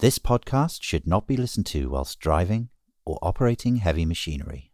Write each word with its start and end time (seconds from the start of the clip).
This 0.00 0.18
podcast 0.18 0.82
should 0.82 1.06
not 1.06 1.26
be 1.26 1.36
listened 1.36 1.66
to 1.66 1.90
whilst 1.90 2.20
driving 2.20 2.70
or 3.04 3.18
operating 3.20 3.76
heavy 3.76 4.06
machinery. 4.06 4.72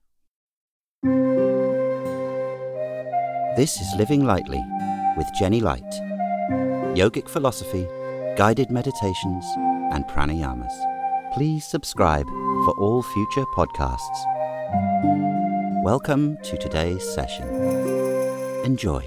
This 3.57 3.81
is 3.81 3.93
Living 3.97 4.25
Lightly 4.25 4.63
with 5.17 5.27
Jenny 5.37 5.61
Light. 5.61 5.83
Yogic 6.95 7.29
philosophy, 7.29 7.89
guided 8.37 8.71
meditations, 8.71 9.45
and 9.91 10.05
pranayamas. 10.05 10.71
Please 11.35 11.67
subscribe 11.67 12.29
for 12.29 12.79
all 12.79 13.03
future 13.03 13.47
podcasts. 13.47 14.23
Welcome 15.83 16.39
to 16.45 16.57
today's 16.57 17.03
session. 17.03 17.49
Enjoy. 18.65 19.05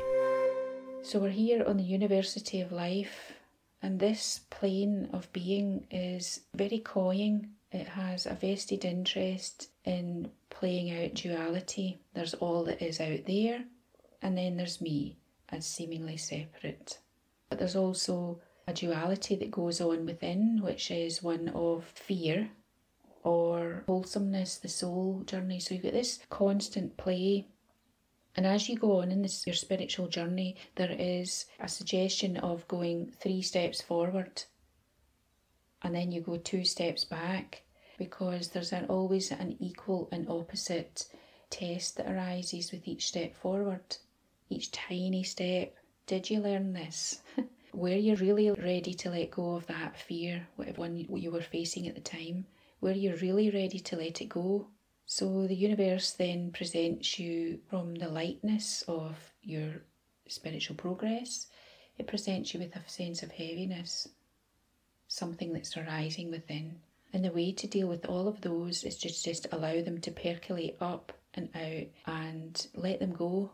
So, 1.01 1.19
we're 1.19 1.29
here 1.29 1.63
on 1.65 1.77
the 1.77 1.83
University 1.83 2.59
of 2.59 2.73
Life 2.73 3.38
and 3.81 3.99
this 3.99 4.41
plane 4.49 5.09
of 5.13 5.31
being 5.31 5.85
is 5.89 6.41
very 6.53 6.79
cloying. 6.79 7.49
It 7.71 7.87
has 7.87 8.25
a 8.25 8.33
vested 8.33 8.83
interest 8.83 9.69
in 9.85 10.31
playing 10.49 10.91
out 10.91 11.13
duality. 11.13 11.99
There's 12.13 12.33
all 12.35 12.63
that 12.65 12.81
is 12.81 12.99
out 12.99 13.25
there, 13.25 13.63
and 14.21 14.37
then 14.37 14.57
there's 14.57 14.81
me 14.81 15.17
as 15.49 15.65
seemingly 15.65 16.17
separate. 16.17 16.99
But 17.49 17.59
there's 17.59 17.75
also 17.75 18.41
a 18.67 18.73
duality 18.73 19.35
that 19.35 19.51
goes 19.51 19.81
on 19.81 20.05
within, 20.05 20.61
which 20.61 20.91
is 20.91 21.23
one 21.23 21.49
of 21.49 21.85
fear 21.85 22.49
or 23.23 23.83
wholesomeness, 23.87 24.57
the 24.57 24.69
soul 24.69 25.23
journey. 25.25 25.59
So 25.59 25.73
you've 25.73 25.83
got 25.83 25.93
this 25.93 26.19
constant 26.29 26.97
play 26.97 27.47
and 28.39 28.47
as 28.47 28.69
you 28.69 28.77
go 28.77 29.01
on 29.01 29.11
in 29.11 29.21
this 29.21 29.45
your 29.45 29.53
spiritual 29.53 30.07
journey, 30.07 30.55
there 30.75 30.95
is 30.97 31.45
a 31.59 31.67
suggestion 31.67 32.37
of 32.37 32.65
going 32.69 33.11
three 33.19 33.41
steps 33.41 33.81
forward 33.81 34.43
and 35.81 35.93
then 35.93 36.13
you 36.13 36.21
go 36.21 36.37
two 36.37 36.63
steps 36.63 37.03
back 37.03 37.63
because 37.97 38.47
there's 38.47 38.71
an, 38.71 38.85
always 38.85 39.29
an 39.31 39.57
equal 39.59 40.07
and 40.13 40.29
opposite 40.29 41.05
test 41.49 41.97
that 41.97 42.09
arises 42.09 42.71
with 42.71 42.87
each 42.87 43.07
step 43.07 43.35
forward, 43.35 43.97
each 44.49 44.71
tiny 44.71 45.21
step. 45.21 45.75
Did 46.07 46.29
you 46.29 46.39
learn 46.39 46.71
this? 46.71 47.19
were 47.73 47.89
you 47.89 48.15
really 48.15 48.51
ready 48.51 48.93
to 48.93 49.09
let 49.09 49.31
go 49.31 49.55
of 49.55 49.67
that 49.67 49.97
fear, 49.97 50.47
whatever 50.55 50.79
one 50.79 50.95
you 50.95 51.29
were 51.29 51.41
facing 51.41 51.89
at 51.89 51.95
the 51.95 51.99
time? 51.99 52.45
Were 52.79 52.93
you 52.93 53.17
really 53.17 53.49
ready 53.49 53.81
to 53.81 53.97
let 53.97 54.21
it 54.21 54.29
go? 54.29 54.67
So 55.11 55.47
the 55.47 55.55
universe 55.55 56.11
then 56.11 56.51
presents 56.51 57.17
you 57.17 57.61
from 57.67 57.95
the 57.95 58.09
lightness 58.09 58.83
of 58.87 59.33
your 59.41 59.81
spiritual 60.27 60.75
progress, 60.75 61.47
it 61.97 62.05
presents 62.05 62.53
you 62.53 62.59
with 62.59 62.75
a 62.75 62.87
sense 62.87 63.23
of 63.23 63.31
heaviness, 63.31 64.09
something 65.07 65.51
that's 65.51 65.75
arising 65.75 66.29
within. 66.29 66.81
And 67.11 67.25
the 67.25 67.31
way 67.31 67.51
to 67.53 67.65
deal 67.65 67.87
with 67.87 68.05
all 68.05 68.27
of 68.27 68.41
those 68.41 68.83
is 68.83 68.97
just, 68.99 69.25
just 69.25 69.47
allow 69.51 69.81
them 69.81 69.99
to 70.01 70.11
percolate 70.11 70.77
up 70.79 71.11
and 71.33 71.49
out 71.55 71.87
and 72.05 72.67
let 72.75 72.99
them 72.99 73.13
go. 73.13 73.49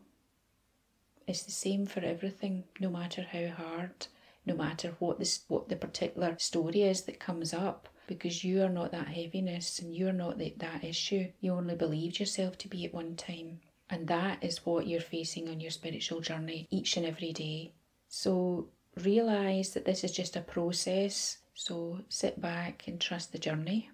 It's 1.26 1.44
the 1.44 1.52
same 1.52 1.86
for 1.86 2.02
everything, 2.02 2.66
no 2.81 2.89
matter 2.89 3.22
how 3.31 3.48
hard, 3.48 4.08
no 4.45 4.56
matter 4.56 4.95
what 5.00 5.20
this 5.20 5.45
what 5.48 5.70
the 5.70 5.78
particular 5.78 6.36
story 6.38 6.81
is 6.81 7.03
that 7.03 7.22
comes 7.22 7.53
up 7.53 7.88
because 8.08 8.44
you 8.44 8.64
are 8.64 8.70
not 8.70 8.92
that 8.92 9.08
heaviness 9.08 9.80
and 9.80 9.95
you're 9.95 10.14
not 10.14 10.38
the, 10.38 10.53
that 10.58 10.84
issue 10.84 11.31
you 11.39 11.53
only 11.53 11.75
believed 11.75 12.20
yourself 12.20 12.58
to 12.59 12.67
be 12.67 12.86
at 12.86 12.94
one 12.94 13.16
time. 13.16 13.59
And 13.89 14.08
that 14.08 14.44
is 14.44 14.66
what 14.66 14.88
you're 14.88 15.02
facing 15.02 15.48
on 15.48 15.59
your 15.59 15.72
spiritual 15.72 16.22
journey 16.22 16.67
each 16.72 16.98
and 16.98 17.06
every 17.06 17.33
day. 17.33 17.73
So 18.08 18.70
realize 19.03 19.73
that 19.73 19.86
this 19.86 20.03
is 20.03 20.11
just 20.11 20.36
a 20.36 20.42
process. 20.42 21.38
So 21.53 22.00
sit 22.09 22.42
back 22.42 22.88
and 22.88 23.00
trust 23.00 23.31
the 23.31 23.38
journey 23.38 23.89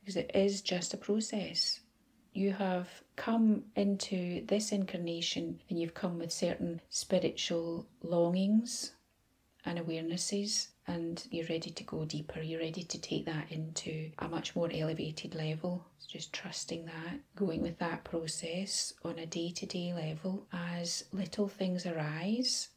because 0.00 0.16
it 0.16 0.30
is 0.34 0.62
just 0.62 0.94
a 0.94 0.96
process. 0.96 1.80
You 2.32 2.52
have 2.52 2.88
come 3.16 3.64
into 3.76 4.44
this 4.46 4.72
incarnation 4.72 5.60
and 5.68 5.80
you've 5.80 5.94
come 5.94 6.18
with 6.18 6.32
certain 6.32 6.80
spiritual 6.88 7.86
longings 8.02 8.92
and 9.64 9.78
awarenesses 9.78 10.68
and 10.88 11.22
you're 11.30 11.46
ready 11.46 11.70
to 11.70 11.84
go 11.84 12.06
deeper. 12.06 12.40
You're 12.40 12.60
ready 12.60 12.82
to 12.82 12.98
take 12.98 13.26
that 13.26 13.52
into 13.52 14.10
a 14.18 14.26
much 14.26 14.56
more 14.56 14.70
elevated 14.72 15.34
level. 15.34 15.84
Just 16.08 16.32
trusting 16.32 16.86
that, 16.86 17.20
going 17.36 17.60
with 17.60 17.78
that 17.78 18.04
process 18.04 18.94
on 19.04 19.18
a 19.18 19.26
day 19.26 19.50
to 19.50 19.66
day 19.66 19.92
level 19.92 20.46
as 20.50 21.04
little 21.12 21.46
things 21.46 21.84
arise. 21.84 22.70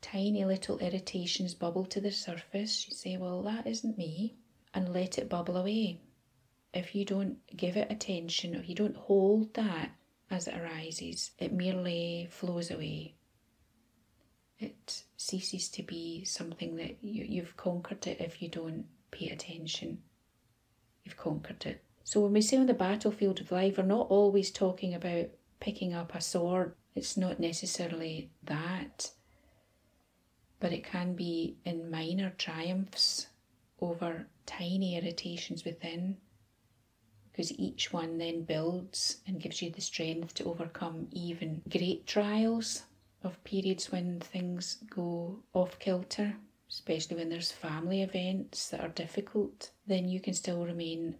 Tiny 0.00 0.44
little 0.44 0.78
irritations 0.78 1.52
bubble 1.54 1.84
to 1.86 2.00
the 2.00 2.12
surface. 2.12 2.86
You 2.88 2.94
say, 2.94 3.16
Well, 3.16 3.42
that 3.42 3.66
isn't 3.66 3.98
me, 3.98 4.36
and 4.72 4.92
let 4.92 5.18
it 5.18 5.28
bubble 5.28 5.56
away. 5.56 6.00
If 6.72 6.94
you 6.94 7.04
don't 7.04 7.38
give 7.56 7.76
it 7.76 7.90
attention, 7.90 8.54
if 8.54 8.68
you 8.68 8.76
don't 8.76 8.96
hold 8.96 9.52
that 9.54 9.90
as 10.30 10.46
it 10.46 10.54
arises, 10.54 11.32
it 11.40 11.52
merely 11.52 12.28
flows 12.30 12.70
away 12.70 13.14
it 14.60 15.02
ceases 15.16 15.68
to 15.70 15.82
be 15.82 16.24
something 16.24 16.76
that 16.76 17.02
you, 17.02 17.24
you've 17.24 17.56
conquered 17.56 18.06
it 18.06 18.20
if 18.20 18.42
you 18.42 18.48
don't 18.48 18.84
pay 19.10 19.28
attention. 19.30 20.02
You've 21.04 21.16
conquered 21.16 21.64
it. 21.64 21.82
So 22.04 22.20
when 22.20 22.32
we 22.32 22.42
say 22.42 22.58
on 22.58 22.66
the 22.66 22.74
battlefield 22.74 23.40
of 23.40 23.50
life, 23.50 23.78
we're 23.78 23.84
not 23.84 24.08
always 24.10 24.50
talking 24.50 24.94
about 24.94 25.28
picking 25.60 25.94
up 25.94 26.14
a 26.14 26.20
sword. 26.20 26.74
It's 26.94 27.16
not 27.16 27.40
necessarily 27.40 28.30
that. 28.44 29.10
But 30.58 30.72
it 30.72 30.84
can 30.84 31.14
be 31.14 31.56
in 31.64 31.90
minor 31.90 32.34
triumphs 32.36 33.28
over 33.80 34.26
tiny 34.44 34.98
irritations 34.98 35.64
within, 35.64 36.18
because 37.30 37.58
each 37.58 37.94
one 37.94 38.18
then 38.18 38.42
builds 38.42 39.18
and 39.26 39.40
gives 39.40 39.62
you 39.62 39.70
the 39.70 39.80
strength 39.80 40.34
to 40.34 40.44
overcome 40.44 41.08
even 41.12 41.62
great 41.70 42.06
trials 42.06 42.82
of 43.22 43.42
periods 43.44 43.92
when 43.92 44.20
things 44.20 44.78
go 44.88 45.40
off 45.52 45.78
kilter, 45.78 46.36
especially 46.68 47.16
when 47.16 47.28
there's 47.28 47.52
family 47.52 48.02
events 48.02 48.70
that 48.70 48.80
are 48.80 48.88
difficult, 48.88 49.70
then 49.86 50.08
you 50.08 50.20
can 50.20 50.34
still 50.34 50.64
remain 50.64 51.16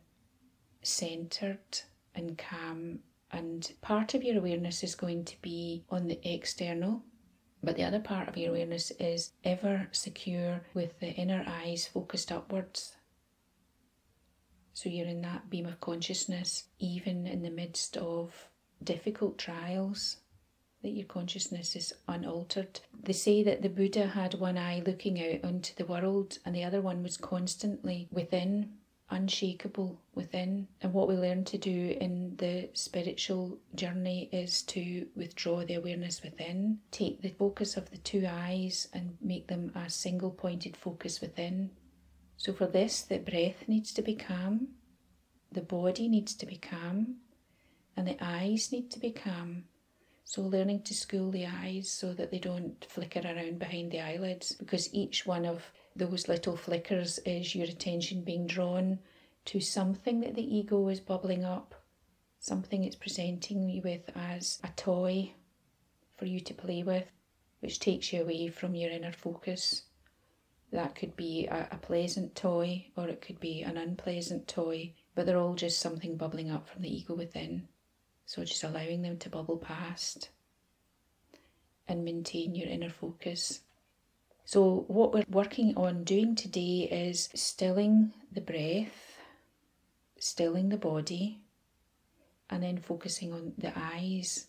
centered 0.82 1.80
and 2.14 2.38
calm. 2.38 3.00
And 3.30 3.70
part 3.80 4.14
of 4.14 4.24
your 4.24 4.38
awareness 4.38 4.82
is 4.82 4.94
going 4.94 5.24
to 5.26 5.40
be 5.42 5.84
on 5.90 6.08
the 6.08 6.20
external, 6.28 7.02
but 7.62 7.76
the 7.76 7.84
other 7.84 8.00
part 8.00 8.28
of 8.28 8.36
your 8.36 8.50
awareness 8.50 8.90
is 8.92 9.32
ever 9.44 9.88
secure 9.92 10.62
with 10.74 10.98
the 11.00 11.12
inner 11.12 11.44
eyes 11.46 11.86
focused 11.86 12.32
upwards. 12.32 12.96
So 14.72 14.88
you're 14.88 15.06
in 15.06 15.22
that 15.22 15.50
beam 15.50 15.66
of 15.66 15.80
consciousness, 15.80 16.64
even 16.78 17.26
in 17.26 17.42
the 17.42 17.50
midst 17.50 17.96
of 17.96 18.48
difficult 18.82 19.36
trials 19.36 20.16
that 20.82 20.90
your 20.90 21.06
consciousness 21.06 21.76
is 21.76 21.92
unaltered. 22.08 22.80
They 23.02 23.12
say 23.12 23.42
that 23.42 23.62
the 23.62 23.68
Buddha 23.68 24.06
had 24.06 24.34
one 24.34 24.56
eye 24.56 24.82
looking 24.86 25.20
out 25.22 25.44
onto 25.44 25.74
the 25.74 25.84
world 25.84 26.38
and 26.44 26.54
the 26.54 26.64
other 26.64 26.80
one 26.80 27.02
was 27.02 27.16
constantly 27.16 28.08
within, 28.10 28.72
unshakable 29.10 30.00
within. 30.14 30.68
And 30.80 30.94
what 30.94 31.08
we 31.08 31.16
learn 31.16 31.44
to 31.46 31.58
do 31.58 31.96
in 32.00 32.36
the 32.36 32.70
spiritual 32.72 33.58
journey 33.74 34.30
is 34.32 34.62
to 34.62 35.06
withdraw 35.14 35.64
the 35.64 35.74
awareness 35.74 36.22
within, 36.22 36.78
take 36.90 37.20
the 37.20 37.30
focus 37.30 37.76
of 37.76 37.90
the 37.90 37.98
two 37.98 38.26
eyes 38.26 38.88
and 38.94 39.18
make 39.20 39.48
them 39.48 39.72
a 39.74 39.90
single 39.90 40.30
pointed 40.30 40.76
focus 40.76 41.20
within. 41.20 41.70
So, 42.36 42.54
for 42.54 42.66
this, 42.66 43.02
the 43.02 43.18
breath 43.18 43.68
needs 43.68 43.92
to 43.92 44.02
be 44.02 44.14
calm, 44.14 44.68
the 45.52 45.60
body 45.60 46.08
needs 46.08 46.34
to 46.36 46.46
be 46.46 46.56
calm, 46.56 47.16
and 47.96 48.08
the 48.08 48.16
eyes 48.18 48.72
need 48.72 48.90
to 48.92 48.98
be 48.98 49.10
calm 49.10 49.64
so, 50.32 50.42
learning 50.42 50.80
to 50.82 50.94
school 50.94 51.32
the 51.32 51.44
eyes 51.44 51.90
so 51.90 52.12
that 52.14 52.30
they 52.30 52.38
don't 52.38 52.86
flicker 52.88 53.20
around 53.24 53.58
behind 53.58 53.90
the 53.90 53.98
eyelids, 53.98 54.52
because 54.52 54.94
each 54.94 55.26
one 55.26 55.44
of 55.44 55.72
those 55.96 56.28
little 56.28 56.56
flickers 56.56 57.18
is 57.26 57.56
your 57.56 57.66
attention 57.66 58.22
being 58.22 58.46
drawn 58.46 59.00
to 59.46 59.58
something 59.58 60.20
that 60.20 60.36
the 60.36 60.56
ego 60.56 60.86
is 60.86 61.00
bubbling 61.00 61.44
up, 61.44 61.74
something 62.38 62.84
it's 62.84 62.94
presenting 62.94 63.68
you 63.68 63.82
with 63.82 64.08
as 64.14 64.60
a 64.62 64.68
toy 64.76 65.32
for 66.16 66.26
you 66.26 66.38
to 66.38 66.54
play 66.54 66.84
with, 66.84 67.10
which 67.58 67.80
takes 67.80 68.12
you 68.12 68.22
away 68.22 68.46
from 68.46 68.76
your 68.76 68.92
inner 68.92 69.10
focus. 69.10 69.82
That 70.70 70.94
could 70.94 71.16
be 71.16 71.48
a, 71.48 71.70
a 71.72 71.76
pleasant 71.78 72.36
toy 72.36 72.86
or 72.96 73.08
it 73.08 73.20
could 73.20 73.40
be 73.40 73.62
an 73.62 73.76
unpleasant 73.76 74.46
toy, 74.46 74.94
but 75.16 75.26
they're 75.26 75.36
all 75.36 75.56
just 75.56 75.80
something 75.80 76.16
bubbling 76.16 76.52
up 76.52 76.68
from 76.68 76.82
the 76.82 76.96
ego 76.96 77.16
within. 77.16 77.66
So 78.30 78.44
just 78.44 78.62
allowing 78.62 79.02
them 79.02 79.18
to 79.18 79.28
bubble 79.28 79.56
past 79.56 80.28
and 81.88 82.04
maintain 82.04 82.54
your 82.54 82.68
inner 82.68 82.88
focus. 82.88 83.62
So, 84.44 84.84
what 84.86 85.12
we're 85.12 85.24
working 85.28 85.76
on 85.76 86.04
doing 86.04 86.36
today 86.36 86.86
is 86.92 87.28
stilling 87.34 88.12
the 88.30 88.40
breath, 88.40 89.18
stilling 90.20 90.68
the 90.68 90.76
body, 90.76 91.40
and 92.48 92.62
then 92.62 92.78
focusing 92.78 93.32
on 93.32 93.54
the 93.58 93.72
eyes. 93.76 94.46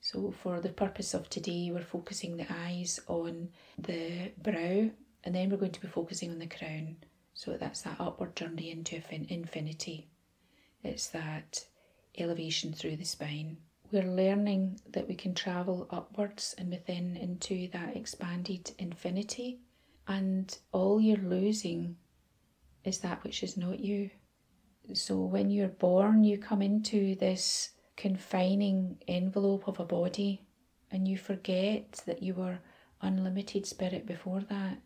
So, 0.00 0.34
for 0.42 0.60
the 0.60 0.70
purpose 0.70 1.14
of 1.14 1.30
today, 1.30 1.70
we're 1.72 1.84
focusing 1.84 2.36
the 2.36 2.52
eyes 2.52 2.98
on 3.06 3.50
the 3.78 4.32
brow, 4.42 4.90
and 5.22 5.34
then 5.36 5.50
we're 5.50 5.58
going 5.58 5.70
to 5.70 5.80
be 5.80 5.86
focusing 5.86 6.32
on 6.32 6.40
the 6.40 6.48
crown. 6.48 6.96
So 7.32 7.56
that's 7.56 7.82
that 7.82 8.00
upward 8.00 8.34
journey 8.34 8.72
into 8.72 9.00
infinity. 9.12 10.08
It's 10.82 11.06
that 11.10 11.66
elevation 12.18 12.72
through 12.72 12.96
the 12.96 13.04
spine. 13.04 13.58
We're 13.90 14.02
learning 14.02 14.80
that 14.92 15.06
we 15.08 15.14
can 15.14 15.34
travel 15.34 15.86
upwards 15.90 16.54
and 16.58 16.70
within 16.70 17.16
into 17.16 17.68
that 17.72 17.96
expanded 17.96 18.72
infinity, 18.78 19.60
and 20.08 20.56
all 20.72 21.00
you're 21.00 21.16
losing 21.16 21.96
is 22.84 22.98
that 22.98 23.22
which 23.24 23.42
is 23.42 23.56
not 23.56 23.80
you. 23.80 24.10
So 24.92 25.16
when 25.20 25.50
you're 25.50 25.68
born, 25.68 26.24
you 26.24 26.38
come 26.38 26.60
into 26.60 27.14
this 27.14 27.70
confining 27.96 28.98
envelope 29.08 29.66
of 29.68 29.80
a 29.80 29.84
body 29.84 30.42
and 30.90 31.08
you 31.08 31.16
forget 31.16 32.02
that 32.06 32.22
you 32.22 32.34
were 32.34 32.58
unlimited 33.00 33.66
spirit 33.66 34.06
before 34.06 34.40
that. 34.40 34.78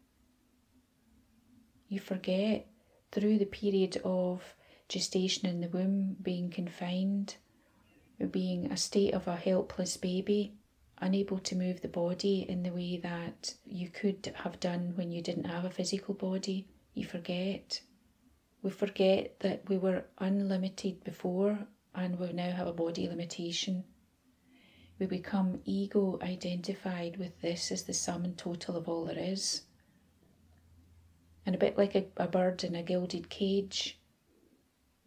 You 1.89 2.01
forget 2.01 2.67
through 3.11 3.39
the 3.39 3.47
period 3.47 4.01
of 4.05 4.43
gestation 4.89 5.47
in 5.49 5.61
the 5.61 5.69
womb 5.69 6.17
being 6.23 6.51
confined, 6.51 7.37
being 8.31 8.73
a 8.73 8.77
state 8.77 9.15
of 9.15 9.29
a 9.29 9.37
helpless 9.37 9.97
baby, 9.97 10.55
unable 11.01 11.39
to 11.39 11.57
move 11.57 11.81
the 11.81 11.89
body 11.89 12.45
in 12.49 12.63
the 12.63 12.73
way 12.73 12.97
that 12.97 13.55
you 13.65 13.89
could 13.89 14.33
have 14.35 14.59
done 14.61 14.93
when 14.97 15.13
you 15.13 15.23
didn't 15.23 15.45
have 15.45 15.65
a 15.65 15.71
physical 15.71 16.15
body. 16.15 16.67
You 16.95 17.05
forget. 17.05 17.81
We 18.63 18.71
forget 18.71 19.39
that 19.41 19.69
we 19.69 19.79
were 19.79 20.05
unlimited 20.19 21.05
before 21.05 21.67
and 21.95 22.19
we 22.19 22.33
now 22.33 22.51
have 22.51 22.67
a 22.67 22.73
body 22.73 23.09
limitation. 23.09 23.85
We 24.99 25.07
become 25.07 25.61
ego 25.65 26.19
identified 26.23 27.19
with 27.19 27.41
this 27.41 27.71
as 27.71 27.85
the 27.85 27.95
sum 27.95 28.25
and 28.25 28.37
total 28.37 28.77
of 28.77 28.89
all 28.89 29.05
there 29.05 29.19
is. 29.19 29.63
And 31.47 31.55
a 31.55 31.59
bit 31.59 31.79
like 31.79 31.95
a, 31.95 32.07
a 32.17 32.27
bird 32.27 32.65
in 32.65 32.75
a 32.75 32.83
gilded 32.83 33.31
cage, 33.31 33.98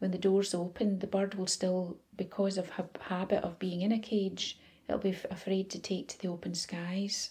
when 0.02 0.10
the 0.10 0.18
doors 0.18 0.56
open, 0.56 0.98
the 0.98 1.06
bird 1.06 1.36
will 1.36 1.46
still, 1.46 2.00
because 2.18 2.58
of 2.58 2.72
ha- 2.72 2.86
habit 3.02 3.44
of 3.44 3.60
being 3.60 3.82
in 3.82 3.92
a 3.92 4.00
cage, 4.00 4.60
it'll 4.88 5.00
be 5.00 5.16
afraid 5.30 5.70
to 5.70 5.78
take 5.78 6.08
to 6.08 6.20
the 6.20 6.28
open 6.28 6.56
skies. 6.56 7.30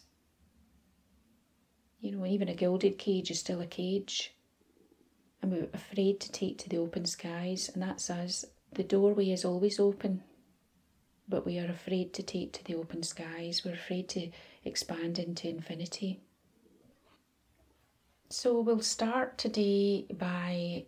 You 2.00 2.12
know, 2.12 2.25
even 2.25 2.49
a 2.49 2.55
gilded 2.55 2.96
cage 2.96 3.28
is 3.28 3.40
still 3.40 3.61
a 3.61 3.67
cage. 3.67 4.37
And 5.43 5.50
we're 5.50 5.69
afraid 5.75 6.20
to 6.20 6.31
take 6.31 6.58
to 6.58 6.69
the 6.69 6.78
open 6.78 7.06
skies, 7.06 7.69
and 7.75 7.82
that's 7.82 8.08
us. 8.08 8.44
The 8.72 8.84
doorway 8.84 9.31
is 9.31 9.44
always 9.44 9.81
open, 9.81 10.22
but 11.28 11.44
we 11.44 11.58
are 11.58 11.69
afraid 11.69 12.14
to 12.14 12.22
take 12.22 12.52
to 12.52 12.64
the 12.64 12.76
open 12.76 13.02
skies. 13.02 13.64
We're 13.64 13.75
afraid 13.75 14.08
to 14.11 14.31
expand 14.64 15.19
into 15.19 15.49
infinity. 15.49 16.20
So 18.28 18.61
we'll 18.61 18.81
start 18.81 19.38
today 19.38 20.06
by 20.17 20.84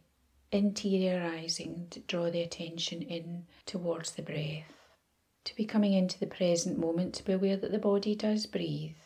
interiorizing 0.53 1.89
to 1.91 2.01
draw 2.01 2.31
the 2.31 2.43
attention 2.43 3.03
in 3.03 3.47
towards 3.67 4.13
the 4.13 4.23
breath, 4.23 4.73
to 5.45 5.57
be 5.57 5.65
coming 5.65 5.93
into 5.93 6.19
the 6.19 6.27
present 6.27 6.79
moment, 6.79 7.15
to 7.15 7.25
be 7.25 7.33
aware 7.33 7.57
that 7.57 7.73
the 7.73 7.79
body 7.79 8.15
does 8.15 8.47
breathe 8.47 8.97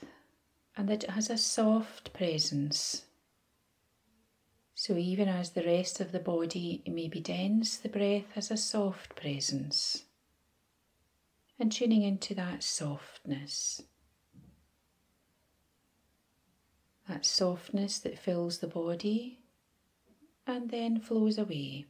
and 0.77 0.89
that 0.89 1.05
it 1.05 1.11
has 1.11 1.31
a 1.31 1.39
soft 1.39 2.13
presence 2.13 3.07
so, 4.79 4.95
even 4.99 5.27
as 5.27 5.51
the 5.51 5.65
rest 5.65 6.01
of 6.01 6.13
the 6.13 6.21
body 6.21 6.83
may 6.87 7.09
be 7.09 7.19
dense, 7.19 7.79
the 7.79 7.89
breath 7.89 8.31
has 8.35 8.51
a 8.51 8.59
soft 8.59 9.17
presence. 9.17 10.05
And 11.59 11.73
tuning 11.73 12.03
into 12.03 12.35
that 12.35 12.63
softness. 12.63 13.81
That 17.09 17.25
softness 17.25 17.99
that 18.01 18.19
fills 18.19 18.59
the 18.59 18.67
body 18.67 19.41
and 20.47 20.71
then 20.71 21.01
flows 21.01 21.39
away, 21.39 21.87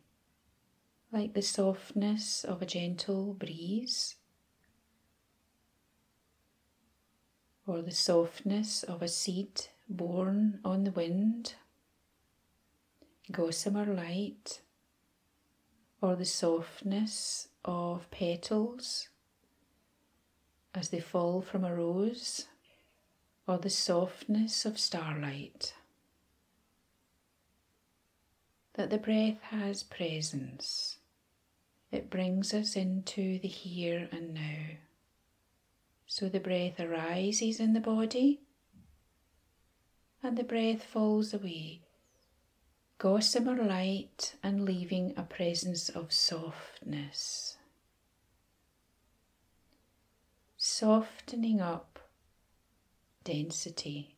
like 1.12 1.35
the 1.35 1.43
softness 1.43 2.44
of 2.44 2.62
a 2.62 2.67
gentle 2.67 3.35
breeze 3.35 4.17
or 7.67 7.82
the 7.82 7.91
softness 7.91 8.82
of 8.82 9.03
a 9.03 9.08
seed 9.08 9.67
borne 9.88 10.61
on 10.64 10.85
the 10.85 10.91
wind 10.93 11.55
gossamer 13.31 13.85
light 13.85 14.61
or 16.00 16.14
the 16.14 16.25
softness 16.25 17.49
of 17.64 18.08
petals 18.11 19.08
as 20.75 20.91
they 20.91 21.00
fall 21.00 21.43
from 21.43 21.64
a 21.64 21.75
rose 21.75 22.47
or 23.49 23.58
the 23.58 23.70
softness 23.70 24.64
of 24.64 24.79
starlight. 24.79 25.75
That 28.76 28.90
the 28.90 28.99
breath 28.99 29.43
has 29.43 29.82
presence. 29.82 30.99
It 31.90 32.11
brings 32.11 32.52
us 32.52 32.76
into 32.76 33.38
the 33.38 33.49
here 33.49 34.08
and 34.12 34.34
now. 34.34 34.76
So 36.06 36.28
the 36.28 36.40
breath 36.40 36.78
arises 36.78 37.58
in 37.58 37.73
the 37.73 37.81
body 37.81 38.40
and 40.23 40.37
the 40.37 40.44
breath 40.44 40.82
falls 40.82 41.32
away 41.32 41.82
gossamer 42.99 43.62
light 43.62 44.34
and 44.43 44.64
leaving 44.64 45.12
a 45.17 45.22
presence 45.22 45.88
of 45.88 46.12
softness. 46.12 47.58
Softening 50.56 51.61
up 51.61 51.99
density, 53.22 54.17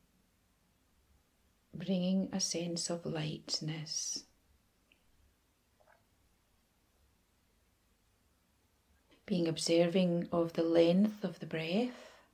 bringing 1.74 2.28
a 2.32 2.40
sense 2.40 2.88
of 2.88 3.04
lightness. 3.04 4.24
Being 9.28 9.46
observing 9.46 10.26
of 10.32 10.54
the 10.54 10.62
length 10.62 11.22
of 11.22 11.38
the 11.38 11.44
breath 11.44 12.24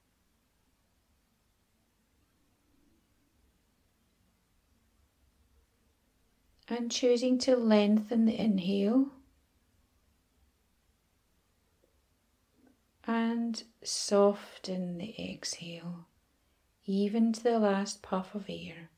and 6.68 6.92
choosing 6.92 7.36
to 7.38 7.56
lengthen 7.56 8.26
the 8.26 8.38
inhale 8.38 9.08
and 13.08 13.64
soften 13.82 14.98
the 14.98 15.16
exhale, 15.18 16.06
even 16.86 17.32
to 17.32 17.42
the 17.42 17.58
last 17.58 18.02
puff 18.02 18.36
of 18.36 18.44
air. 18.48 18.90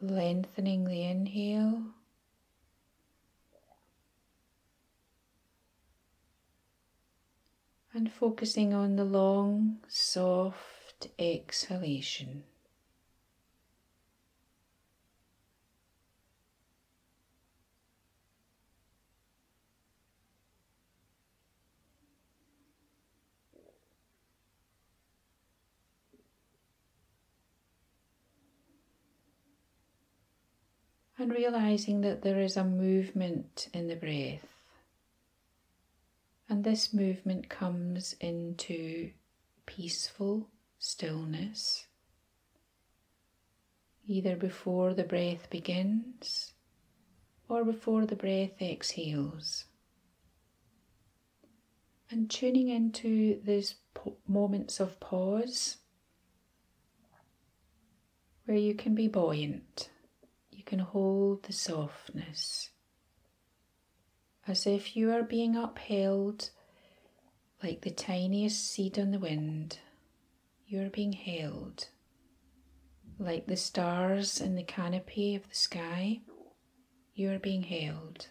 Lengthening 0.00 0.86
the 0.86 1.04
inhale. 1.04 1.84
And 7.94 8.10
focusing 8.10 8.72
on 8.72 8.96
the 8.96 9.04
long, 9.04 9.78
soft 9.88 11.08
exhalation. 11.18 12.44
and 31.22 31.32
realizing 31.32 32.00
that 32.00 32.22
there 32.22 32.40
is 32.40 32.56
a 32.56 32.64
movement 32.64 33.68
in 33.72 33.86
the 33.86 33.94
breath. 33.94 34.51
This 36.62 36.94
movement 36.94 37.48
comes 37.48 38.14
into 38.20 39.10
peaceful 39.66 40.48
stillness, 40.78 41.88
either 44.06 44.36
before 44.36 44.94
the 44.94 45.02
breath 45.02 45.50
begins 45.50 46.52
or 47.48 47.64
before 47.64 48.06
the 48.06 48.14
breath 48.14 48.62
exhales. 48.62 49.64
And 52.08 52.30
tuning 52.30 52.68
into 52.68 53.40
these 53.42 53.74
moments 54.28 54.78
of 54.78 55.00
pause 55.00 55.78
where 58.44 58.56
you 58.56 58.76
can 58.76 58.94
be 58.94 59.08
buoyant 59.08 59.90
you 60.52 60.62
can 60.62 60.78
hold 60.78 61.42
the 61.42 61.52
softness 61.52 62.70
as 64.46 64.66
if 64.66 64.96
you 64.96 65.12
are 65.12 65.22
being 65.22 65.56
upheld 65.56 66.50
like 67.62 67.82
the 67.82 67.90
tiniest 67.90 68.70
seed 68.70 68.98
on 68.98 69.10
the 69.10 69.18
wind. 69.18 69.78
You 70.66 70.82
are 70.82 70.90
being 70.90 71.12
held 71.12 71.88
like 73.18 73.46
the 73.46 73.56
stars 73.56 74.40
in 74.40 74.54
the 74.56 74.64
canopy 74.64 75.34
of 75.34 75.48
the 75.48 75.54
sky. 75.54 76.20
You 77.14 77.30
are 77.32 77.38
being 77.38 77.62
held. 77.62 78.28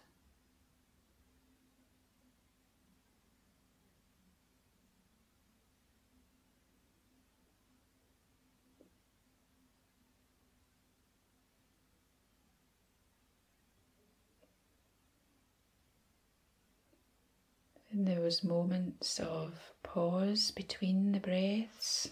Those 18.15 18.43
moments 18.43 19.19
of 19.19 19.71
pause 19.83 20.51
between 20.51 21.11
the 21.13 21.19
breaths. 21.19 22.09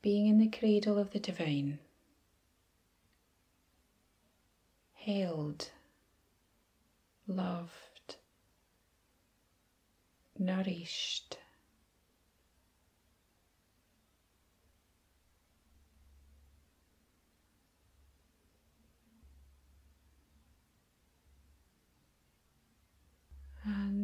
Being 0.00 0.26
in 0.28 0.38
the 0.38 0.48
cradle 0.48 0.98
of 0.98 1.10
the 1.10 1.18
divine, 1.18 1.78
held, 4.94 5.70
loved, 7.26 8.16
nourished. 10.38 11.38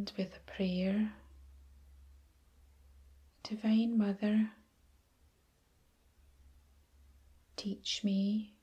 And 0.02 0.12
with 0.18 0.34
a 0.34 0.50
prayer, 0.50 1.12
Divine 3.44 3.96
Mother, 3.96 4.50
teach 7.54 8.02
me 8.02 8.56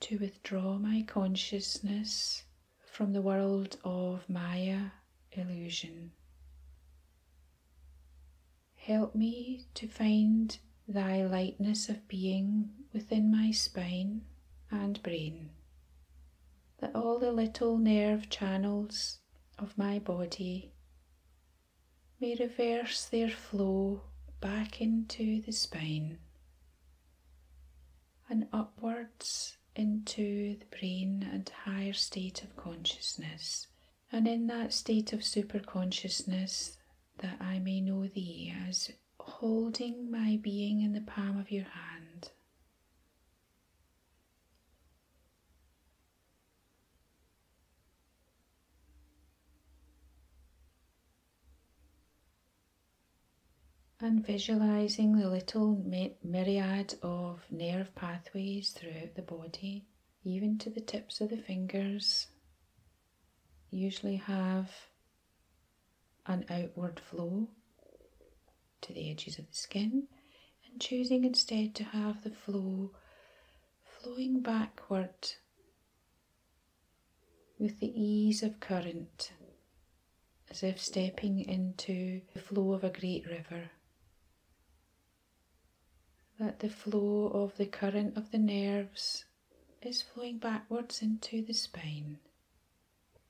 to 0.00 0.16
withdraw 0.16 0.78
my 0.78 1.04
consciousness 1.06 2.44
from 2.90 3.12
the 3.12 3.20
world 3.20 3.76
of 3.84 4.26
Maya 4.30 4.92
illusion. 5.32 6.12
Help 8.76 9.14
me 9.14 9.66
to 9.74 9.86
find 9.86 10.56
thy 10.88 11.22
lightness 11.22 11.90
of 11.90 12.08
being 12.08 12.70
within 12.94 13.30
my 13.30 13.50
spine 13.50 14.22
and 14.70 15.02
brain, 15.02 15.50
that 16.78 16.96
all 16.96 17.18
the 17.18 17.30
little 17.30 17.76
nerve 17.76 18.30
channels 18.30 19.18
of 19.62 19.78
my 19.78 19.98
body 19.98 20.72
may 22.20 22.34
reverse 22.38 23.06
their 23.06 23.30
flow 23.30 24.02
back 24.40 24.80
into 24.80 25.40
the 25.42 25.52
spine 25.52 26.18
and 28.28 28.46
upwards 28.52 29.56
into 29.76 30.56
the 30.58 30.76
brain 30.76 31.28
and 31.32 31.48
higher 31.64 31.92
state 31.92 32.42
of 32.42 32.56
consciousness. 32.56 33.68
And 34.10 34.26
in 34.26 34.46
that 34.48 34.72
state 34.72 35.12
of 35.12 35.24
super 35.24 35.60
consciousness, 35.60 36.76
that 37.18 37.36
I 37.40 37.58
may 37.58 37.80
know 37.80 38.06
Thee 38.06 38.52
as 38.68 38.90
holding 39.20 40.10
my 40.10 40.38
being 40.42 40.82
in 40.82 40.92
the 40.92 41.00
palm 41.00 41.38
of 41.38 41.50
your 41.50 41.64
hand 41.64 41.91
and 54.02 54.26
visualizing 54.26 55.16
the 55.16 55.28
little 55.28 55.80
myriad 56.24 56.92
of 57.02 57.40
nerve 57.52 57.94
pathways 57.94 58.70
throughout 58.70 59.14
the 59.14 59.22
body, 59.22 59.86
even 60.24 60.58
to 60.58 60.68
the 60.68 60.80
tips 60.80 61.20
of 61.20 61.30
the 61.30 61.36
fingers, 61.36 62.26
usually 63.70 64.16
have 64.16 64.72
an 66.26 66.44
outward 66.50 66.98
flow 66.98 67.48
to 68.80 68.92
the 68.92 69.08
edges 69.08 69.38
of 69.38 69.48
the 69.48 69.54
skin, 69.54 70.08
and 70.66 70.80
choosing 70.80 71.24
instead 71.24 71.72
to 71.72 71.84
have 71.84 72.24
the 72.24 72.30
flow 72.30 72.90
flowing 73.84 74.40
backward 74.40 75.34
with 77.56 77.78
the 77.78 77.92
ease 77.94 78.42
of 78.42 78.58
current, 78.58 79.30
as 80.50 80.64
if 80.64 80.80
stepping 80.80 81.38
into 81.38 82.20
the 82.34 82.40
flow 82.40 82.72
of 82.72 82.82
a 82.82 82.90
great 82.90 83.24
river 83.26 83.70
that 86.38 86.60
the 86.60 86.68
flow 86.68 87.30
of 87.34 87.56
the 87.56 87.66
current 87.66 88.16
of 88.16 88.30
the 88.30 88.38
nerves 88.38 89.24
is 89.82 90.02
flowing 90.02 90.38
backwards 90.38 91.02
into 91.02 91.42
the 91.42 91.52
spine, 91.52 92.18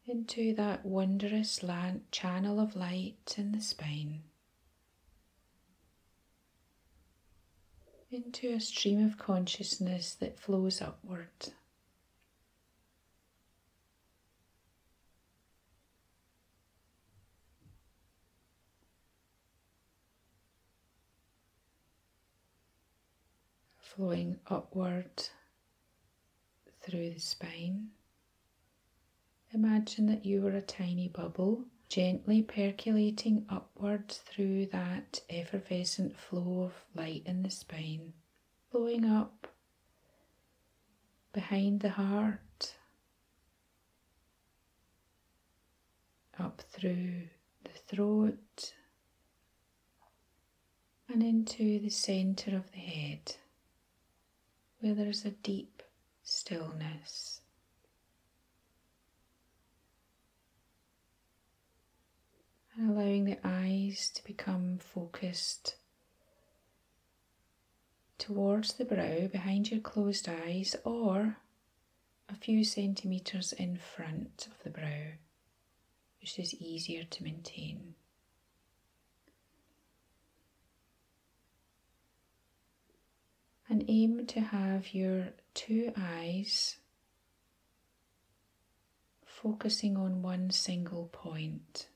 into 0.06 0.54
that 0.54 0.84
wondrous 0.84 1.60
channel 2.10 2.60
of 2.60 2.76
light 2.76 3.34
in 3.36 3.52
the 3.52 3.60
spine, 3.60 4.22
into 8.10 8.52
a 8.52 8.60
stream 8.60 9.04
of 9.04 9.16
consciousness 9.18 10.14
that 10.14 10.38
flows 10.38 10.82
upward. 10.82 11.28
Flowing 23.96 24.38
upward 24.46 25.28
through 26.80 27.10
the 27.10 27.20
spine. 27.20 27.88
Imagine 29.52 30.06
that 30.06 30.24
you 30.24 30.46
are 30.46 30.56
a 30.56 30.62
tiny 30.62 31.08
bubble 31.08 31.64
gently 31.88 32.40
percolating 32.40 33.44
upward 33.50 34.08
through 34.08 34.64
that 34.64 35.20
effervescent 35.28 36.16
flow 36.16 36.62
of 36.62 36.72
light 36.94 37.22
in 37.26 37.42
the 37.42 37.50
spine, 37.50 38.14
flowing 38.70 39.04
up 39.04 39.46
behind 41.34 41.80
the 41.80 41.90
heart, 41.90 42.74
up 46.38 46.62
through 46.70 47.28
the 47.64 47.94
throat, 47.94 48.72
and 51.12 51.22
into 51.22 51.78
the 51.78 51.90
centre 51.90 52.56
of 52.56 52.72
the 52.72 52.78
head 52.78 53.36
where 54.82 54.94
there's 54.94 55.24
a 55.24 55.30
deep 55.30 55.80
stillness. 56.24 57.40
And 62.76 62.90
allowing 62.90 63.24
the 63.24 63.38
eyes 63.44 64.10
to 64.16 64.24
become 64.24 64.78
focused 64.78 65.76
towards 68.18 68.74
the 68.74 68.84
brow 68.84 69.28
behind 69.28 69.70
your 69.70 69.80
closed 69.80 70.28
eyes 70.28 70.74
or 70.84 71.36
a 72.28 72.34
few 72.34 72.64
centimetres 72.64 73.52
in 73.52 73.76
front 73.76 74.48
of 74.50 74.64
the 74.64 74.70
brow, 74.70 75.12
which 76.20 76.40
is 76.40 76.54
easier 76.54 77.04
to 77.04 77.22
maintain. 77.22 77.94
And 83.72 83.86
aim 83.88 84.26
to 84.26 84.38
have 84.38 84.92
your 84.92 85.28
two 85.54 85.94
eyes 85.96 86.76
focusing 89.24 89.96
on 89.96 90.20
one 90.20 90.50
single 90.50 91.08
point. 91.10 91.88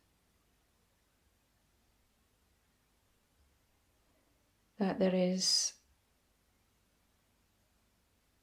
That 4.79 4.99
there 4.99 5.15
is 5.15 5.75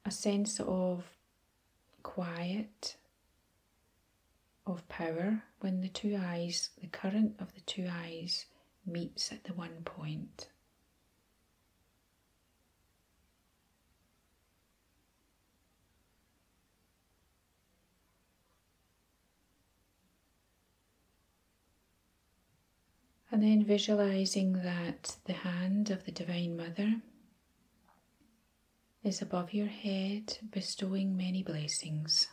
a 0.05 0.11
sense 0.11 0.59
of 0.59 1.03
quiet, 2.03 2.97
of 4.67 4.87
power 4.89 5.41
when 5.59 5.81
the 5.81 5.89
two 5.89 6.19
eyes, 6.23 6.69
the 6.79 6.85
current 6.85 7.33
of 7.39 7.55
the 7.55 7.61
two 7.61 7.87
eyes 7.89 8.45
meets 8.85 9.31
at 9.31 9.45
the 9.45 9.53
one 9.53 9.81
point. 9.83 10.49
And 23.33 23.41
then 23.41 23.65
visualizing 23.65 24.61
that 24.61 25.15
the 25.25 25.33
hand 25.33 25.89
of 25.89 26.05
the 26.05 26.11
Divine 26.11 26.55
Mother 26.55 27.01
is 29.03 29.23
above 29.23 29.55
your 29.55 29.65
head, 29.65 30.37
bestowing 30.51 31.17
many 31.17 31.41
blessings. 31.41 32.27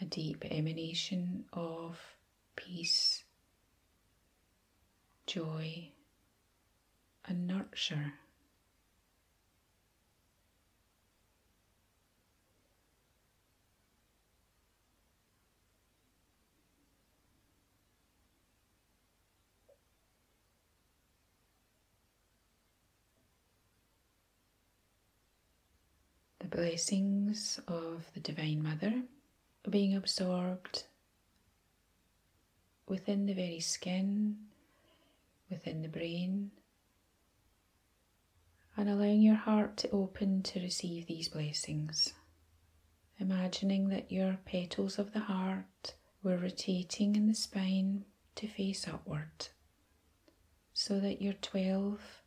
A 0.00 0.06
deep 0.06 0.46
emanation 0.50 1.44
of 1.52 2.00
peace, 2.56 3.22
joy, 5.26 5.90
and 7.26 7.46
nurture. 7.46 8.14
Blessings 26.62 27.58
of 27.66 28.06
the 28.14 28.20
Divine 28.20 28.62
Mother 28.62 29.02
being 29.68 29.96
absorbed 29.96 30.84
within 32.86 33.26
the 33.26 33.32
very 33.32 33.58
skin, 33.58 34.36
within 35.50 35.82
the 35.82 35.88
brain, 35.88 36.52
and 38.76 38.88
allowing 38.88 39.22
your 39.22 39.34
heart 39.34 39.76
to 39.78 39.90
open 39.90 40.40
to 40.44 40.60
receive 40.60 41.08
these 41.08 41.28
blessings. 41.28 42.12
Imagining 43.18 43.88
that 43.88 44.12
your 44.12 44.38
petals 44.44 45.00
of 45.00 45.12
the 45.12 45.18
heart 45.18 45.94
were 46.22 46.36
rotating 46.36 47.16
in 47.16 47.26
the 47.26 47.34
spine 47.34 48.04
to 48.36 48.46
face 48.46 48.86
upward, 48.86 49.48
so 50.72 51.00
that 51.00 51.20
your 51.20 51.34
12 51.34 52.21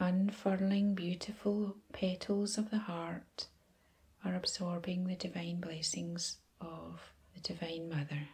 unfurling 0.00 0.94
beautiful 0.94 1.76
petals 1.92 2.56
of 2.56 2.70
the 2.70 2.78
heart 2.78 3.46
are 4.24 4.34
absorbing 4.34 5.06
the 5.06 5.14
divine 5.14 5.60
blessings 5.60 6.38
of 6.58 7.12
the 7.34 7.40
Divine 7.40 7.90
Mother. 7.90 8.28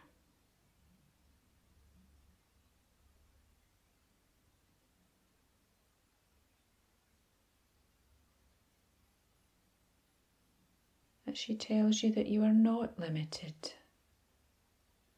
That 11.25 11.37
she 11.37 11.55
tells 11.55 12.01
you 12.01 12.13
that 12.13 12.27
you 12.27 12.43
are 12.43 12.53
not 12.53 12.97
limited, 12.97 13.73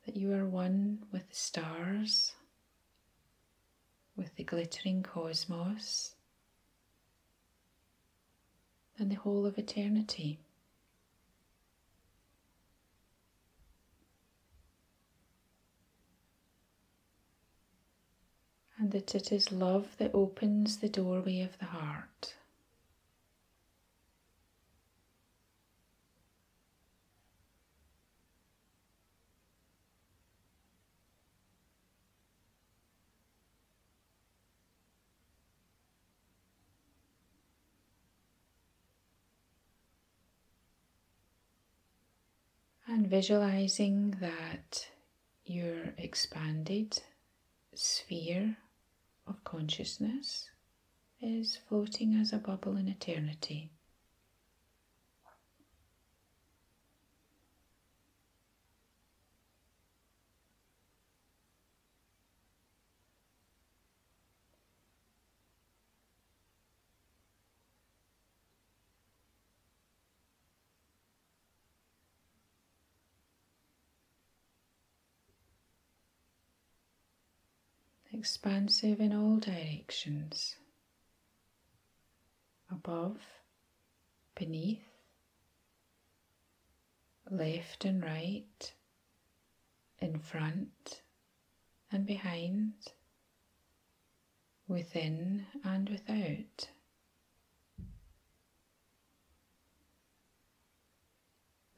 that 0.08 0.18
you 0.18 0.34
are 0.34 0.48
one 0.48 1.06
with 1.12 1.30
the 1.30 1.36
stars, 1.36 2.34
with 4.16 4.36
the 4.36 4.44
glittering 4.44 5.04
cosmos, 5.04 6.16
and 9.00 9.12
the 9.12 9.16
whole 9.16 9.46
of 9.46 9.58
eternity. 9.58 10.40
and 18.80 18.94
that 18.94 19.14
it 19.14 19.30
is 19.32 19.52
love 19.52 19.98
that 19.98 20.12
opens 20.14 20.78
the 20.78 20.88
doorway 20.88 21.42
of 21.42 21.58
the 21.60 21.66
heart. 21.66 22.36
And 42.88 42.99
visualizing 43.10 44.12
that 44.22 44.88
your 45.44 45.96
expanded 45.98 47.02
sphere 47.74 48.56
of 49.26 49.44
consciousness 49.44 50.50
is 51.20 51.58
floating 51.68 52.14
as 52.14 52.32
a 52.32 52.38
bubble 52.38 52.78
in 52.78 52.88
eternity. 52.88 53.72
Expansive 78.20 79.00
in 79.00 79.14
all 79.14 79.38
directions, 79.38 80.58
above, 82.70 83.16
beneath, 84.36 84.84
left 87.32 87.86
and 87.86 88.04
right, 88.04 88.74
in 90.00 90.20
front 90.20 91.02
and 91.94 92.06
behind, 92.06 92.74
within 94.68 95.46
and 95.64 95.88
without. 95.88 96.68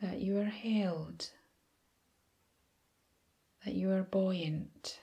That 0.02 0.22
you 0.22 0.40
are 0.40 0.46
held, 0.46 1.30
that 3.64 3.76
you 3.76 3.92
are 3.92 4.02
buoyant 4.02 4.98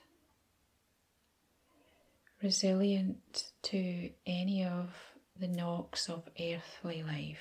resilient 2.43 3.53
to 3.63 4.11
any 4.27 4.65
of 4.65 4.91
the 5.39 5.49
knocks 5.49 6.09
of 6.09 6.29
earthly 6.39 7.03
life. 7.03 7.39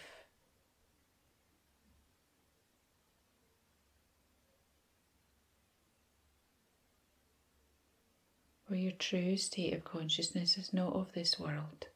Where 8.67 8.79
your 8.79 8.91
true 8.91 9.37
state 9.37 9.73
of 9.73 9.85
consciousness 9.85 10.57
is 10.57 10.73
not 10.73 10.93
of 10.93 11.13
this 11.13 11.39
world, 11.39 11.87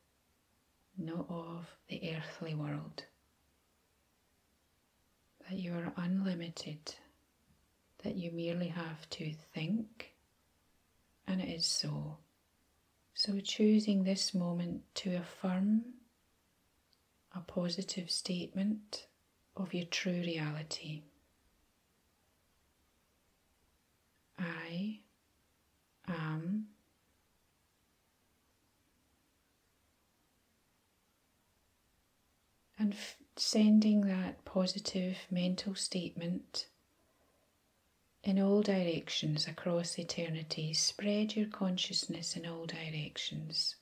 not 0.97 1.25
of 1.29 1.67
the 1.89 2.15
earthly 2.15 2.55
world. 2.55 3.03
That 5.49 5.59
you 5.59 5.73
are 5.73 5.91
unlimited, 5.97 6.95
that 8.03 8.15
you 8.15 8.31
merely 8.31 8.69
have 8.69 9.09
to 9.09 9.33
think, 9.53 10.13
and 11.27 11.41
it 11.41 11.49
is 11.49 11.65
so. 11.65 12.17
So, 13.23 13.39
choosing 13.39 14.03
this 14.03 14.33
moment 14.33 14.81
to 14.95 15.13
affirm 15.13 15.83
a 17.35 17.41
positive 17.41 18.09
statement 18.09 19.05
of 19.55 19.75
your 19.75 19.85
true 19.85 20.23
reality. 20.25 21.03
I 24.39 25.01
am 26.07 26.69
and 32.79 32.93
f- 32.93 33.17
sending 33.35 34.01
that 34.07 34.43
positive 34.45 35.19
mental 35.29 35.75
statement 35.75 36.69
in 38.23 38.39
all 38.39 38.61
directions 38.61 39.47
across 39.47 39.97
eternity. 39.97 40.73
Spread 40.73 41.35
your 41.35 41.47
consciousness 41.47 42.35
in 42.35 42.45
all 42.45 42.65
directions. 42.65 43.75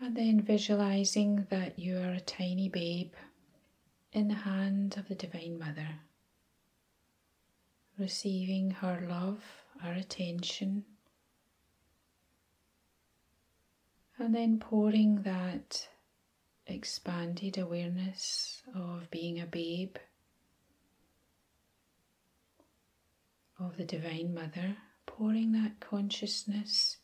And 0.00 0.16
then 0.16 0.42
visualizing 0.42 1.46
that 1.48 1.78
you 1.78 1.96
are 1.96 2.12
a 2.12 2.20
tiny 2.20 2.68
babe 2.68 3.14
in 4.14 4.28
the 4.28 4.34
hand 4.34 4.96
of 4.96 5.08
the 5.08 5.14
Divine 5.16 5.58
Mother, 5.58 5.88
receiving 7.98 8.70
her 8.70 9.04
love, 9.10 9.42
her 9.80 9.92
attention, 9.92 10.84
and 14.16 14.32
then 14.32 14.60
pouring 14.60 15.22
that 15.22 15.88
expanded 16.68 17.58
awareness 17.58 18.62
of 18.72 19.10
being 19.10 19.40
a 19.40 19.46
babe, 19.46 19.96
of 23.58 23.76
the 23.76 23.84
Divine 23.84 24.32
Mother, 24.32 24.76
pouring 25.06 25.50
that 25.52 25.80
consciousness 25.80 26.98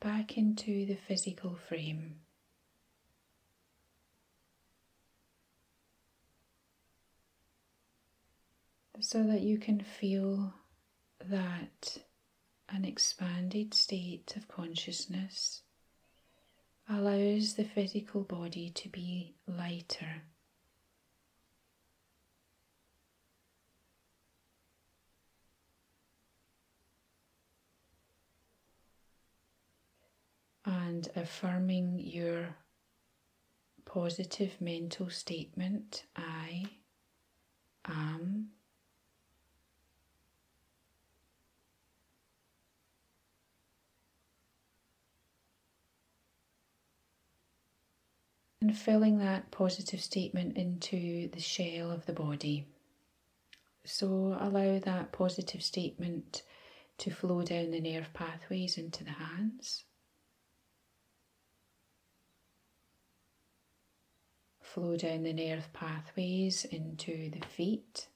back 0.00 0.36
into 0.36 0.86
the 0.86 0.96
physical 0.96 1.54
frame. 1.54 2.16
So 9.00 9.22
that 9.24 9.42
you 9.42 9.58
can 9.58 9.80
feel 9.80 10.54
that 11.28 11.98
an 12.68 12.84
expanded 12.84 13.74
state 13.74 14.34
of 14.36 14.48
consciousness 14.48 15.62
allows 16.88 17.54
the 17.54 17.64
physical 17.64 18.22
body 18.22 18.70
to 18.70 18.88
be 18.88 19.34
lighter. 19.46 20.22
And 30.64 31.08
affirming 31.14 32.00
your 32.00 32.56
positive 33.84 34.60
mental 34.60 35.10
statement 35.10 36.04
I 36.16 36.70
am. 37.84 38.55
And 48.66 48.76
filling 48.76 49.18
that 49.18 49.52
positive 49.52 50.00
statement 50.00 50.56
into 50.56 51.28
the 51.28 51.38
shell 51.38 51.92
of 51.92 52.04
the 52.04 52.12
body. 52.12 52.66
So 53.84 54.36
allow 54.40 54.80
that 54.80 55.12
positive 55.12 55.62
statement 55.62 56.42
to 56.98 57.12
flow 57.12 57.44
down 57.44 57.70
the 57.70 57.80
nerve 57.80 58.12
pathways 58.12 58.76
into 58.76 59.04
the 59.04 59.10
hands. 59.10 59.84
Flow 64.60 64.96
down 64.96 65.22
the 65.22 65.32
nerve 65.32 65.72
pathways 65.72 66.64
into 66.64 67.30
the 67.30 67.46
feet. 67.46 68.08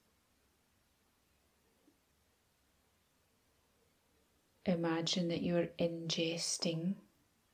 Imagine 4.66 5.28
that 5.28 5.42
you're 5.42 5.68
ingesting 5.78 6.96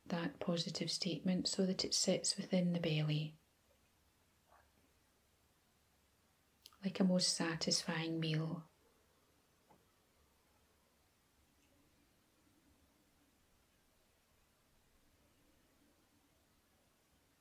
that 0.08 0.40
positive 0.40 0.90
statement 0.90 1.48
so 1.48 1.66
that 1.66 1.84
it 1.84 1.94
sits 1.94 2.36
within 2.36 2.72
the 2.72 2.80
belly. 2.80 3.34
Like 6.84 7.00
a 7.00 7.04
most 7.04 7.36
satisfying 7.36 8.20
meal. 8.20 8.64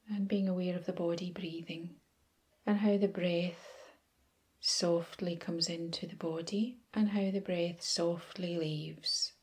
and 0.10 0.28
being 0.28 0.48
aware 0.48 0.76
of 0.76 0.86
the 0.86 0.94
body 0.94 1.32
breathing 1.32 1.90
and 2.66 2.78
how 2.78 2.98
the 2.98 3.08
breath 3.08 3.94
softly 4.60 5.36
comes 5.36 5.70
into 5.70 6.08
the 6.08 6.16
body 6.16 6.80
and 6.94 7.10
how 7.10 7.30
the 7.32 7.40
breath 7.40 7.82
softly 7.82 8.58
leaves. 8.58 9.34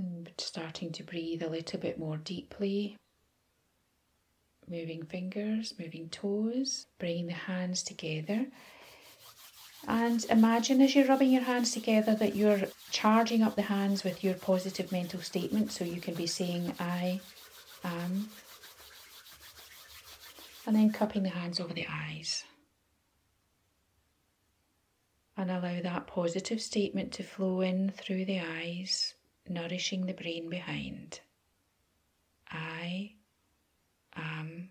And 0.00 0.30
starting 0.38 0.92
to 0.92 1.02
breathe 1.02 1.42
a 1.42 1.48
little 1.48 1.78
bit 1.78 1.98
more 1.98 2.16
deeply. 2.16 2.96
Moving 4.68 5.04
fingers, 5.04 5.74
moving 5.78 6.08
toes, 6.08 6.86
bringing 6.98 7.26
the 7.26 7.32
hands 7.32 7.82
together 7.82 8.46
and 9.88 10.24
imagine 10.26 10.80
as 10.82 10.94
you're 10.94 11.06
rubbing 11.06 11.30
your 11.30 11.42
hands 11.42 11.72
together 11.72 12.14
that 12.14 12.36
you're 12.36 12.60
charging 12.90 13.42
up 13.42 13.56
the 13.56 13.62
hands 13.62 14.04
with 14.04 14.22
your 14.22 14.34
positive 14.34 14.92
mental 14.92 15.20
statement. 15.20 15.72
So 15.72 15.84
you 15.84 16.00
can 16.00 16.14
be 16.14 16.26
saying, 16.26 16.74
I 16.78 17.20
am. 17.82 18.28
And 20.66 20.76
then 20.76 20.92
cupping 20.92 21.22
the 21.22 21.30
hands 21.30 21.58
over 21.58 21.72
the 21.72 21.86
eyes. 21.90 22.44
And 25.36 25.50
allow 25.50 25.80
that 25.80 26.06
positive 26.06 26.60
statement 26.60 27.12
to 27.12 27.22
flow 27.22 27.62
in 27.62 27.90
through 27.90 28.26
the 28.26 28.40
eyes, 28.40 29.14
nourishing 29.50 30.06
the 30.06 30.14
brain 30.14 30.48
behind. 30.48 31.20
I 32.50 33.12
am. 34.16 34.70